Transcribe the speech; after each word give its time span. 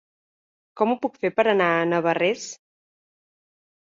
Com 0.79 0.93
ho 0.93 0.95
puc 1.03 1.19
fer 1.25 1.31
per 1.39 1.43
anar 1.51 1.67
a 1.73 1.83
Navarrés? 1.91 2.47